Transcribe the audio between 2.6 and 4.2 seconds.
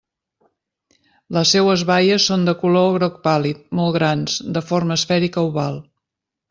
color groc pàl·lid, molt